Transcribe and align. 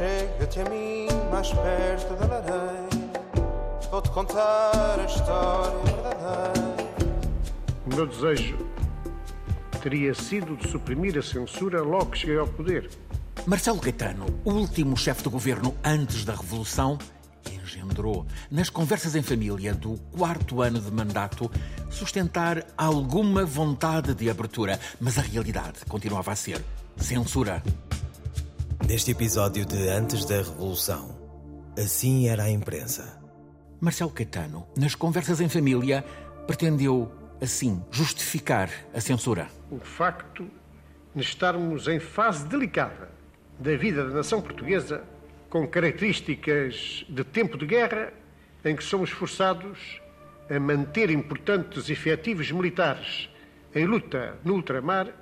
Chega-te 0.00 0.60
a 0.60 0.64
mim 0.70 1.08
mais 1.30 1.52
perto 1.52 2.14
da 2.14 2.26
lareira. 2.26 2.88
Vou-te 3.90 4.08
contar 4.08 4.98
a 4.98 5.04
história 5.04 5.76
verdadeira. 5.84 6.74
O 7.84 7.94
meu 7.94 8.06
desejo 8.06 8.56
teria 9.82 10.14
sido 10.14 10.56
de 10.56 10.70
suprimir 10.70 11.18
a 11.18 11.22
censura 11.22 11.82
logo 11.82 12.12
que 12.12 12.18
cheguei 12.20 12.38
ao 12.38 12.46
poder. 12.46 12.88
Marcelo 13.44 13.78
Caetano, 13.78 14.24
o 14.42 14.52
último 14.52 14.96
chefe 14.96 15.24
de 15.24 15.28
governo 15.28 15.76
antes 15.84 16.24
da 16.24 16.34
Revolução, 16.34 16.96
engendrou, 17.52 18.26
nas 18.50 18.70
conversas 18.70 19.14
em 19.14 19.22
família 19.22 19.74
do 19.74 19.98
quarto 20.16 20.62
ano 20.62 20.80
de 20.80 20.90
mandato, 20.90 21.50
sustentar 21.90 22.64
alguma 22.74 23.44
vontade 23.44 24.14
de 24.14 24.30
abertura, 24.30 24.80
mas 24.98 25.18
a 25.18 25.22
realidade 25.22 25.84
continuava 25.86 26.32
a 26.32 26.36
ser 26.36 26.64
censura. 26.96 27.62
Neste 28.90 29.12
episódio 29.12 29.64
de 29.64 29.88
Antes 29.88 30.24
da 30.24 30.38
Revolução, 30.38 31.16
assim 31.78 32.26
era 32.26 32.42
a 32.42 32.50
imprensa. 32.50 33.22
Marcelo 33.80 34.10
Caetano, 34.10 34.66
nas 34.76 34.96
conversas 34.96 35.40
em 35.40 35.48
família, 35.48 36.04
pretendeu, 36.44 37.08
assim, 37.40 37.80
justificar 37.88 38.68
a 38.92 39.00
censura. 39.00 39.46
O 39.70 39.78
facto 39.78 40.44
de 41.14 41.22
estarmos 41.22 41.86
em 41.86 42.00
fase 42.00 42.44
delicada 42.48 43.08
da 43.60 43.76
vida 43.76 44.08
da 44.08 44.12
nação 44.12 44.42
portuguesa, 44.42 45.04
com 45.48 45.68
características 45.68 47.06
de 47.08 47.22
tempo 47.22 47.56
de 47.56 47.66
guerra, 47.66 48.12
em 48.64 48.74
que 48.74 48.82
somos 48.82 49.10
forçados 49.10 50.02
a 50.50 50.58
manter 50.58 51.10
importantes 51.10 51.88
efetivos 51.88 52.50
militares 52.50 53.30
em 53.72 53.86
luta 53.86 54.36
no 54.44 54.54
ultramar 54.54 55.14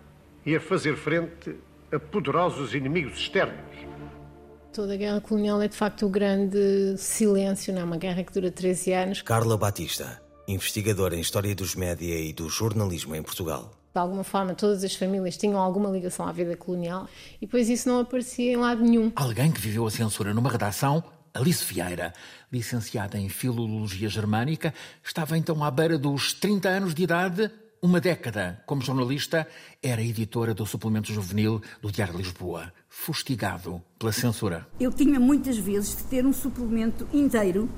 e 0.46 0.56
a 0.56 0.60
fazer 0.60 0.96
frente 0.96 1.54
a 1.92 1.98
poderosos 1.98 2.74
inimigos 2.74 3.18
externos. 3.18 3.58
Toda 4.72 4.94
a 4.94 4.96
guerra 4.96 5.20
colonial 5.20 5.60
é 5.62 5.68
de 5.68 5.76
facto 5.76 6.06
o 6.06 6.08
grande 6.08 6.96
silêncio, 6.98 7.72
não 7.72 7.80
é? 7.80 7.84
Uma 7.84 7.96
guerra 7.96 8.22
que 8.22 8.32
dura 8.32 8.50
13 8.50 8.92
anos. 8.92 9.22
Carla 9.22 9.56
Batista, 9.56 10.20
investigadora 10.46 11.16
em 11.16 11.20
História 11.20 11.54
dos 11.54 11.74
Média 11.74 12.14
e 12.14 12.32
do 12.32 12.48
Jornalismo 12.48 13.16
em 13.16 13.22
Portugal. 13.22 13.72
De 13.92 13.98
alguma 13.98 14.22
forma, 14.22 14.54
todas 14.54 14.84
as 14.84 14.94
famílias 14.94 15.36
tinham 15.36 15.58
alguma 15.58 15.88
ligação 15.88 16.28
à 16.28 16.32
vida 16.32 16.56
colonial 16.56 17.08
e 17.40 17.46
depois 17.46 17.68
isso 17.68 17.88
não 17.88 18.00
aparecia 18.00 18.52
em 18.52 18.56
lado 18.56 18.82
nenhum. 18.82 19.10
Alguém 19.16 19.50
que 19.50 19.60
viveu 19.60 19.86
a 19.86 19.90
censura 19.90 20.34
numa 20.34 20.50
redação, 20.50 21.02
Alice 21.32 21.64
Vieira, 21.64 22.12
licenciada 22.52 23.18
em 23.18 23.28
Filologia 23.28 24.08
Germânica, 24.08 24.74
estava 25.02 25.36
então 25.38 25.64
à 25.64 25.70
beira 25.70 25.98
dos 25.98 26.34
30 26.34 26.68
anos 26.68 26.94
de 26.94 27.02
idade. 27.02 27.50
Uma 27.80 28.00
década 28.00 28.60
como 28.66 28.82
jornalista, 28.82 29.46
era 29.80 30.02
editora 30.02 30.52
do 30.52 30.66
suplemento 30.66 31.12
juvenil 31.12 31.62
do 31.80 31.92
Diário 31.92 32.14
de 32.14 32.22
Lisboa, 32.24 32.72
fustigado 32.88 33.80
pela 33.96 34.10
censura. 34.10 34.66
Eu 34.80 34.92
tinha 34.92 35.20
muitas 35.20 35.56
vezes 35.58 35.96
de 35.96 36.02
ter 36.04 36.26
um 36.26 36.32
suplemento 36.32 37.06
inteiro 37.12 37.68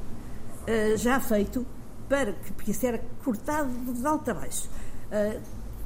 uh, 0.62 0.97
já 0.97 1.21
feito 1.21 1.67
para 2.09 2.33
que, 2.33 2.51
porque 2.53 2.71
isso 2.71 2.87
era 2.87 2.98
cortado 3.23 3.71
de 3.93 4.06
alto 4.06 4.31
a 4.31 4.34
baixo. 4.34 4.71
Uh, 5.12 5.41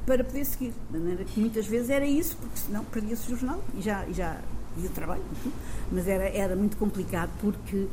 para 0.05 0.23
poder 0.23 0.45
seguir. 0.45 0.73
De 0.89 0.97
maneira 0.97 1.25
que 1.25 1.39
muitas 1.39 1.65
vezes 1.65 1.89
era 1.89 2.05
isso, 2.05 2.37
porque 2.37 2.57
senão 2.57 2.85
perdia-se 2.85 3.33
o 3.33 3.35
jornal 3.35 3.61
e 3.73 3.81
já, 3.81 4.05
e 4.07 4.13
já 4.13 4.39
e 4.77 4.85
o 4.85 4.89
trabalho. 4.91 5.23
Mas 5.91 6.07
era, 6.07 6.29
era 6.29 6.55
muito 6.55 6.77
complicado 6.77 7.31
porque 7.41 7.75
uh, 7.75 7.89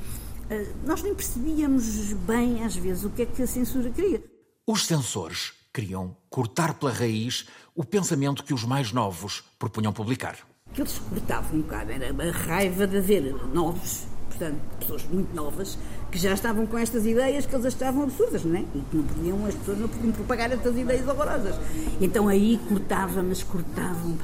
nós 0.87 1.03
nem 1.03 1.15
percebíamos 1.15 2.13
bem, 2.13 2.63
às 2.63 2.77
vezes, 2.77 3.03
o 3.03 3.11
que 3.11 3.23
é 3.23 3.27
que 3.27 3.43
a 3.43 3.47
censura 3.47 3.91
queria. 3.91 4.23
Os 4.65 4.87
censores 4.87 5.62
queriam 5.73 6.15
cortar 6.29 6.75
pela 6.75 6.93
raiz 6.93 7.47
o 7.75 7.85
pensamento 7.85 8.45
que 8.45 8.53
os 8.53 8.65
mais 8.65 8.93
novos 8.93 9.43
propunham 9.59 9.93
publicar. 9.93 10.37
Que 10.75 10.83
eles 10.83 10.99
cortavam 10.99 11.59
um 11.59 11.63
bocado, 11.63 11.93
era 11.93 12.11
a 12.11 12.33
raiva 12.33 12.87
de 12.87 12.99
haver 12.99 13.35
novos, 13.53 14.07
portanto, 14.29 14.61
pessoas 14.79 15.05
muito 15.05 15.35
novas, 15.35 15.79
que 16.11 16.19
já 16.19 16.35
estavam 16.35 16.67
com 16.67 16.77
estas 16.77 17.07
ideias 17.07 17.47
que 17.47 17.55
eles 17.55 17.67
achavam 17.67 18.05
absurdas, 18.05 18.45
não 18.45 18.57
é? 18.57 18.61
E 18.61 18.83
que 18.91 18.97
não 18.97 19.05
podiam, 19.05 19.47
as 19.47 19.55
pessoas 19.55 19.79
não 19.79 19.89
podiam 19.89 20.13
propagar 20.13 20.53
estas 20.53 20.77
ideias 20.77 21.09
horrorosas. 21.09 21.55
Então 22.01 22.29
aí 22.29 22.61
cortava, 22.69 23.23
mas 23.23 23.43
cortavam. 23.43 24.17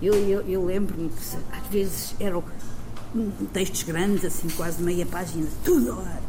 Eu, 0.00 0.14
eu, 0.14 0.40
eu 0.42 0.64
lembro-me 0.64 1.10
que 1.10 1.16
às 1.52 1.66
vezes 1.68 2.14
eram 2.18 2.42
textos 3.52 3.82
grandes, 3.82 4.24
assim, 4.24 4.48
quase 4.50 4.82
meia 4.82 5.06
página, 5.06 5.46
tudo 5.64 5.92
ar. 6.00 6.20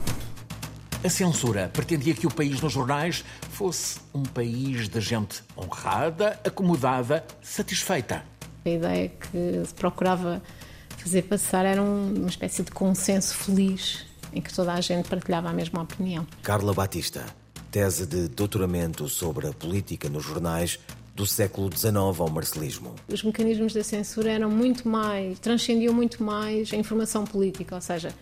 A 1.01 1.09
censura 1.09 1.69
pretendia 1.71 2.13
que 2.13 2.27
o 2.27 2.29
país 2.29 2.59
nos 2.59 2.73
jornais 2.73 3.23
fosse 3.51 4.01
um 4.13 4.23
país 4.23 4.89
de 4.89 4.99
gente 4.99 5.41
honrada, 5.57 6.37
acomodada, 6.43 7.25
satisfeita. 7.41 8.25
A 8.65 8.69
ideia 8.69 9.07
que 9.07 9.65
se 9.65 9.73
procurava 9.73 10.41
fazer 10.97 11.21
passar 11.21 11.65
era 11.65 11.81
uma 11.81 12.27
espécie 12.27 12.63
de 12.63 12.71
consenso 12.71 13.33
feliz 13.33 14.05
em 14.33 14.41
que 14.41 14.53
toda 14.53 14.73
a 14.73 14.81
gente 14.81 15.07
partilhava 15.07 15.49
a 15.49 15.53
mesma 15.53 15.83
opinião. 15.83 16.27
Carla 16.43 16.73
Batista, 16.73 17.25
tese 17.71 18.05
de 18.05 18.27
doutoramento 18.27 19.07
sobre 19.07 19.47
a 19.47 19.53
política 19.53 20.09
nos 20.09 20.25
jornais 20.25 20.79
do 21.15 21.25
século 21.25 21.69
XIX 21.73 21.95
ao 21.95 22.29
marcelismo. 22.29 22.93
Os 23.07 23.23
mecanismos 23.23 23.73
da 23.73 23.85
censura 23.85 24.31
eram 24.31 24.49
muito 24.49 24.85
mais, 24.85 25.39
transcendiam 25.39 25.93
muito 25.93 26.21
mais 26.21 26.73
a 26.73 26.75
informação 26.75 27.23
política, 27.23 27.75
ou 27.75 27.81
seja, 27.81 28.13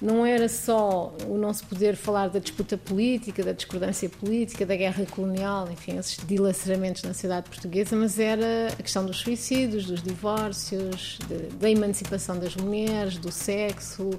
não 0.00 0.26
era 0.26 0.48
só 0.48 1.14
o 1.26 1.38
não 1.38 1.52
se 1.52 1.64
poder 1.64 1.96
falar 1.96 2.28
da 2.28 2.38
disputa 2.38 2.76
política, 2.76 3.42
da 3.42 3.52
discordância 3.52 4.08
política, 4.08 4.66
da 4.66 4.76
guerra 4.76 5.06
colonial, 5.06 5.68
enfim, 5.70 5.96
esses 5.96 6.18
dilaceramentos 6.26 7.02
na 7.02 7.14
sociedade 7.14 7.48
portuguesa, 7.48 7.96
mas 7.96 8.18
era 8.18 8.68
a 8.78 8.82
questão 8.82 9.06
dos 9.06 9.18
suicídios, 9.18 9.86
dos 9.86 10.02
divórcios, 10.02 11.18
de, 11.26 11.56
da 11.56 11.70
emancipação 11.70 12.38
das 12.38 12.54
mulheres, 12.56 13.16
do 13.16 13.32
sexo. 13.32 14.10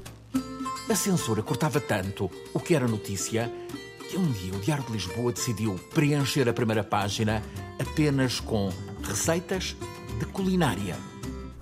A 0.90 0.96
censura 0.96 1.44
cortava 1.44 1.80
tanto 1.80 2.32
o 2.54 2.60
que 2.60 2.74
era 2.74 2.88
notícia 2.88 3.52
que 4.10 4.18
um 4.18 4.32
dia 4.32 4.54
o 4.54 4.60
Diário 4.60 4.86
de 4.86 4.94
Lisboa 4.94 5.34
decidiu 5.34 5.76
preencher 5.94 6.48
a 6.48 6.54
primeira 6.54 6.84
página 6.84 7.44
apenas 7.80 8.40
com 8.40 8.70
receitas 9.04 9.76
de 10.18 10.26
culinária. 10.28 10.96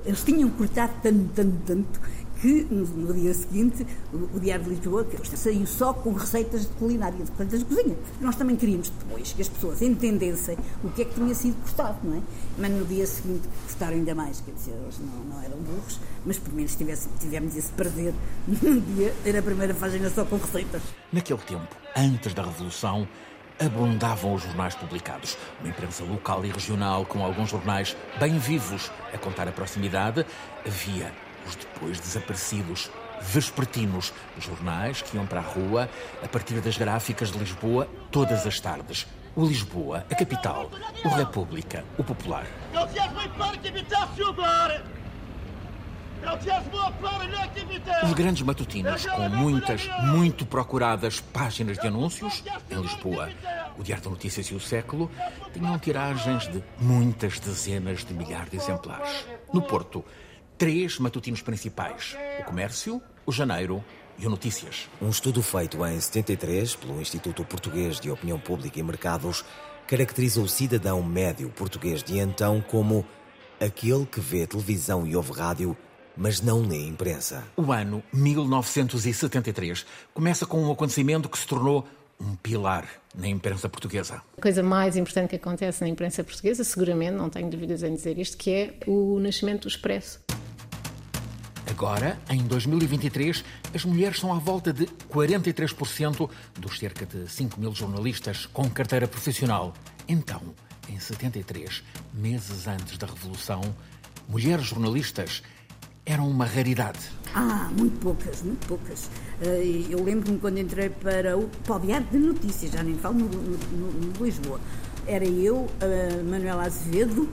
Eles 0.06 0.24
tinham 0.24 0.50
cortado 0.52 0.94
tanto, 1.02 1.30
tanto, 1.34 1.58
tanto 1.66 2.00
que 2.46 2.68
no, 2.70 3.12
dia 3.12 3.34
seguinte 3.34 3.88
o, 4.14 4.38
o, 4.38 4.40
Diário 4.40 4.66
de 4.66 4.70
Lisboa 4.70 5.08
saiu 5.34 5.66
só 5.66 5.92
com 5.94 6.14
receitas 6.14 6.62
de 6.62 6.68
culinária, 6.74 7.18
de 7.18 7.32
receitas 7.32 7.60
de 7.60 7.66
cozinha. 7.66 7.96
Nós 8.22 8.36
também 8.36 8.56
queríamos 8.56 8.90
depois 8.90 9.34
que 9.34 9.42
as 9.42 9.50
pessoas 9.50 9.82
entendessem 9.82 10.56
o 10.84 10.90
que 10.92 11.02
é 11.02 11.06
que 11.06 11.16
tinha 11.16 11.34
sido 11.34 11.56
cortado, 11.64 11.98
não 12.04 12.18
é? 12.18 12.22
Mas 12.60 12.72
no 12.72 12.86
dia 12.86 13.08
seguinte 13.08 13.50
cortaram 13.66 13.94
ainda 13.94 14.14
mais, 14.14 14.42
quer 14.42 14.52
dizer, 14.52 14.74
eles 14.74 15.00
não, 15.00 15.36
não 15.36 15.42
eram 15.42 15.58
burros, 15.58 16.00
mas 16.24 16.38
pelo 16.38 16.56
menos 16.56 16.76
tivesse, 16.76 17.10
tivemos 17.20 17.56
esse 17.56 17.72
prazer 17.72 18.14
num 18.48 18.80
dia 18.80 19.12
ter 19.24 19.36
a 19.36 19.42
primeira 19.42 19.74
página 19.74 20.08
só 20.12 20.24
com 20.24 20.38
receitas. 20.38 20.84
Naquele 21.12 21.40
tempo, 21.40 21.76
antes 21.96 22.32
da 22.36 22.44
Revolução, 22.44 23.08
abundavam 23.60 24.36
os 24.36 24.44
jornais 24.44 24.76
publicados. 24.76 25.36
Uma 25.62 25.70
imprensa 25.70 26.04
local 26.04 26.46
e 26.46 26.50
regional, 26.50 27.06
com 27.06 27.24
alguns 27.24 27.50
jornais 27.50 27.98
bem 28.20 28.38
vivos 28.38 28.92
a 29.12 29.18
contar 29.18 29.48
a 29.48 29.52
proximidade. 29.52 30.24
Havia 30.64 31.12
os 31.48 31.56
depois 31.56 32.00
desaparecidos 32.00 32.90
vespertinos, 33.22 34.14
jornais 34.40 35.02
que 35.02 35.16
iam 35.16 35.26
para 35.26 35.40
a 35.40 35.44
rua 35.44 35.90
a 36.24 36.28
partir 36.28 36.60
das 36.62 36.78
gráficas 36.78 37.32
de 37.32 37.38
Lisboa 37.38 37.88
todas 38.12 38.46
as 38.46 38.60
tardes. 38.60 39.08
O 39.36 39.46
Lisboa, 39.46 40.06
a 40.10 40.16
capital, 40.16 40.72
o 41.04 41.10
República, 41.10 41.84
o 41.98 42.04
Popular. 42.04 42.46
Os 48.04 48.14
grandes 48.14 48.42
matutinos, 48.42 49.06
com 49.06 49.30
muitas, 49.30 49.88
muito 50.04 50.46
procuradas 50.46 51.20
páginas 51.20 51.78
de 51.78 51.88
anúncios, 51.88 52.44
em 52.72 52.82
Lisboa, 52.82 53.30
o 53.78 53.84
Diário 53.84 54.04
de 54.04 54.10
Notícias 54.10 54.48
e 54.48 54.56
o 54.56 54.60
Século, 54.60 55.12
tinham 55.54 55.78
tiragens 55.78 56.48
de 56.48 56.64
muitas 56.80 57.40
dezenas 57.40 58.06
de 58.06 58.14
milhares 58.14 58.50
de 58.50 58.58
exemplares. 58.58 59.26
No 59.54 59.62
Porto, 59.62 60.04
três 60.58 61.00
matutinos 61.00 61.42
principais: 61.42 62.16
o 62.40 62.44
Comércio, 62.44 63.02
o 63.26 63.32
Janeiro 63.32 63.84
e 64.18 64.26
o 64.26 64.30
Notícias. 64.30 64.90
Um 65.02 65.10
estudo 65.10 65.42
feito 65.42 65.86
em 65.86 66.00
73 66.00 66.76
pelo 66.76 67.02
Instituto 67.02 67.44
Português 67.44 68.00
de 68.00 68.10
Opinião 68.10 68.40
Pública 68.40 68.80
e 68.80 68.84
Mercados 68.84 69.44
caracteriza 69.88 70.42
o 70.42 70.48
cidadão 70.48 71.04
médio 71.04 71.50
português 71.50 72.02
de 72.02 72.18
então 72.18 72.64
como 72.68 73.06
aquele 73.60 74.06
que 74.06 74.20
vê 74.20 74.48
televisão 74.48 75.06
e 75.06 75.16
ouve 75.16 75.32
rádio, 75.32 75.78
mas 76.18 76.42
não 76.42 76.62
lê 76.62 76.88
imprensa. 76.88 77.44
O 77.56 77.72
ano 77.72 78.04
1973 78.12 79.86
começa 80.14 80.46
com 80.46 80.64
um 80.64 80.72
acontecimento 80.72 81.30
que 81.30 81.38
se 81.38 81.46
tornou 81.46 81.88
um 82.20 82.36
pilar 82.36 82.88
na 83.14 83.28
imprensa 83.28 83.68
portuguesa. 83.68 84.22
A 84.38 84.42
coisa 84.42 84.64
mais 84.64 84.96
importante 84.96 85.32
que 85.32 85.36
acontece 85.36 85.82
na 85.82 85.90
imprensa 85.90 86.24
portuguesa, 86.24 86.64
seguramente, 86.64 87.14
não 87.14 87.30
tenho 87.30 87.50
dúvidas 87.50 87.84
em 87.84 87.94
dizer 87.94 88.18
isto, 88.18 88.38
que 88.38 88.52
é 88.52 88.80
o 88.88 89.20
nascimento 89.20 89.64
do 89.64 89.68
Expresso. 89.68 90.22
Agora, 91.70 92.20
em 92.30 92.44
2023, 92.44 93.44
as 93.74 93.84
mulheres 93.84 94.20
são 94.20 94.34
à 94.34 94.38
volta 94.38 94.72
de 94.72 94.86
43% 95.12 96.30
dos 96.60 96.78
cerca 96.78 97.06
de 97.06 97.30
5 97.30 97.60
mil 97.60 97.74
jornalistas 97.74 98.46
com 98.46 98.70
carteira 98.70 99.08
profissional. 99.08 99.74
Então, 100.08 100.42
em 100.88 101.00
73, 101.00 101.84
meses 102.14 102.68
antes 102.68 102.98
da 102.98 103.08
Revolução, 103.08 103.62
mulheres 104.30 104.66
jornalistas 104.66 105.42
eram 106.06 106.30
uma 106.30 106.46
raridade. 106.46 107.00
Ah, 107.34 107.70
muito 107.76 108.00
poucas, 108.00 108.44
muito 108.44 108.66
poucas. 108.68 109.10
Eh, 109.42 109.88
eu 109.90 110.04
lembro-me 110.04 110.38
quando 110.38 110.60
entrei 110.60 110.90
para 110.90 111.36
o, 111.36 111.50
para 111.66 111.80
Diário 111.80 112.08
de 112.12 112.20
Notícias, 112.20 112.72
já 112.72 112.84
nem 112.84 112.96
falo 112.96 113.16
no, 113.16 113.28
no, 113.28 113.92
no, 113.92 114.24
Lisboa. 114.24 114.60
Era 115.08 115.26
eu, 115.26 115.68
a 115.82 116.24
Manuela 116.24 116.66
Azevedo, 116.66 117.28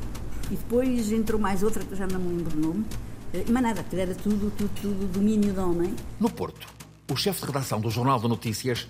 e 0.51 0.57
depois 0.57 1.13
entrou 1.13 1.39
mais 1.39 1.63
outra, 1.63 1.85
que 1.85 1.95
já 1.95 2.07
não 2.07 2.19
me 2.19 2.39
lembro 2.39 2.57
o 2.57 2.61
nome. 2.61 2.87
Eh, 3.35 3.45
mas 3.49 3.63
nada, 3.63 3.85
era 3.93 4.15
tudo, 4.15 4.51
tudo, 4.51 4.71
tudo 4.81 5.07
domínio 5.07 5.55
da 5.55 5.65
homem. 5.65 5.95
No 6.21 6.29
Porto, 6.31 6.69
o 7.11 7.17
chefe 7.17 7.41
de 7.41 7.47
redação 7.47 7.81
do 7.81 7.91
Jornal 7.91 8.21
de 8.21 8.29
Notícias 8.29 8.87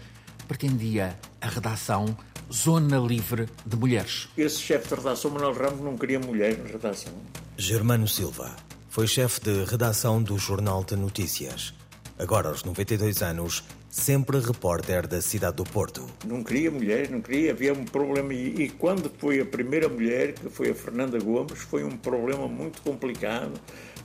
pretendia 0.48 1.16
a 1.40 1.48
redação 1.48 2.16
Zona 2.52 2.98
Livre 2.98 3.48
de 3.64 3.76
Mulheres. 3.76 4.28
Esse 4.36 4.58
chefe 4.58 4.88
de 4.88 4.94
redação, 4.96 5.30
Manuel 5.30 5.54
Ramos, 5.54 5.80
não 5.80 5.96
queria 5.96 6.18
mulher 6.18 6.58
na 6.58 6.68
redação. 6.68 7.12
Germano 7.56 8.08
Silva 8.08 8.54
foi 8.88 9.06
chefe 9.06 9.40
de 9.40 9.64
redação 9.64 10.20
do 10.22 10.36
Jornal 10.36 10.82
de 10.84 10.96
Notícias. 10.96 11.72
Agora, 12.18 12.48
aos 12.48 12.64
92 12.64 13.22
anos, 13.22 13.62
sempre 13.88 14.40
repórter 14.40 15.06
da 15.06 15.22
cidade 15.22 15.56
do 15.56 15.64
Porto. 15.64 16.04
Não 16.26 16.42
queria 16.42 16.70
mulher, 16.70 17.10
não 17.10 17.20
queria, 17.22 17.52
havia 17.52 17.72
um 17.72 17.84
problema. 17.84 18.34
E, 18.34 18.64
e 18.64 18.68
quando 18.68 19.10
foi 19.18 19.40
a 19.40 19.46
primeira 19.46 19.88
mulher, 19.88 20.32
que 20.32 20.50
foi 20.50 20.70
a 20.70 20.74
Fernanda 20.74 21.18
Gomes, 21.18 21.58
foi 21.60 21.84
um 21.84 21.96
problema 21.96 22.48
muito 22.48 22.82
complicado 22.82 23.52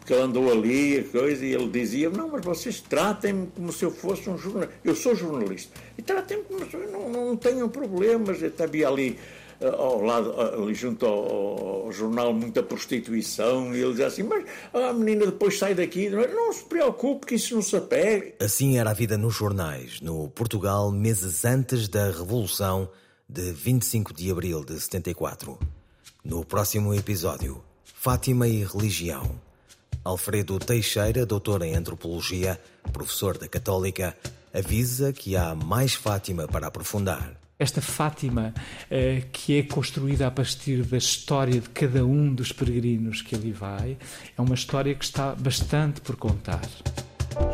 que 0.08 0.14
ele 0.14 0.22
andou 0.22 0.50
ali, 0.50 1.04
coisa, 1.12 1.46
e 1.46 1.54
ele 1.54 1.68
dizia: 1.68 2.10
Não, 2.10 2.30
mas 2.30 2.44
vocês 2.44 2.80
tratem-me 2.80 3.48
como 3.48 3.74
se 3.74 3.84
eu 3.84 3.92
fosse 3.92 4.30
um 4.30 4.38
jornalista. 4.38 4.80
Eu 4.82 4.96
sou 4.96 5.14
jornalista. 5.14 5.78
E 5.98 6.02
tratem-me 6.02 6.44
como 6.46 6.66
se 6.66 6.74
eu 6.74 6.90
não, 6.90 7.36
não 7.36 7.70
problemas. 7.70 8.42
Eu 8.42 8.54
havia 8.64 8.88
ali 8.88 9.20
eh, 9.60 9.68
ao 9.68 10.02
lado, 10.02 10.34
eh, 10.38 10.64
ali 10.64 10.74
junto 10.74 11.06
ao, 11.06 11.86
ao, 11.88 11.92
jornal, 11.92 12.34
muita 12.34 12.64
prostituição, 12.64 13.76
e 13.76 13.82
ele 13.82 13.90
dizia 13.90 14.08
assim: 14.08 14.24
Mas 14.24 14.46
a 14.74 14.94
menina 14.94 15.26
depois 15.26 15.60
sai 15.60 15.76
daqui, 15.76 16.10
não, 16.10 16.54
se 16.54 16.64
preocupe 16.64 17.26
que 17.26 17.36
isso 17.36 17.56
não 17.56 17.62
se 17.62 17.76
apega. 17.76 18.34
Assim 18.40 18.78
era 18.78 18.92
a 18.92 18.94
vida 18.94 19.18
nos 19.18 19.36
jornais, 19.36 20.00
no 20.00 20.30
Portugal, 20.30 20.90
meses 20.90 21.44
antes 21.44 21.90
da 21.90 22.06
Revolução 22.06 22.90
de 23.28 23.52
25 23.52 24.14
de 24.14 24.32
abril 24.32 24.64
de 24.64 24.80
74. 24.80 25.60
No 26.24 26.46
próximo 26.46 26.94
episódio, 26.94 27.62
Fátima 27.84 28.48
e 28.48 28.64
Religião. 28.64 29.47
Alfredo 30.04 30.60
Teixeira, 30.60 31.26
doutor 31.26 31.62
em 31.62 31.76
antropologia, 31.76 32.60
professor 32.92 33.38
da 33.38 33.48
Católica, 33.48 34.16
avisa 34.54 35.12
que 35.14 35.36
há 35.36 35.54
mais 35.54 35.94
Fátima 35.94 36.48
para 36.48 36.68
aprofundar. 36.68 37.34
Esta 37.60 37.82
Fátima, 37.82 38.54
eh, 38.90 39.24
que 39.32 39.58
é 39.58 39.64
construída 39.64 40.28
a 40.28 40.32
partir 40.32 40.84
da 40.84 40.98
história 40.98 41.60
de 41.60 41.70
cada 41.70 42.06
um 42.06 42.34
dos 42.34 42.52
peregrinos 42.52 43.24
que 43.24 43.36
ali 43.36 43.52
vai, 43.52 43.98
é 44.38 44.42
uma 44.42 44.54
história 44.54 44.94
que 44.94 45.04
está 45.04 45.34
bastante 45.34 46.00
por 46.02 46.16
contar. 46.16 46.62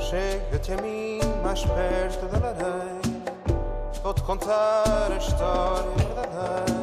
Chega-te 0.10 0.74
a 0.74 0.82
mim 0.82 1.20
mais 1.42 1.62
perto 1.64 2.28
da 2.28 2.40
lareira, 2.40 3.02
vou-te 4.04 4.22
contar 4.24 5.12
a 5.12 5.18
história 5.18 5.90
verdadeira 5.96 6.83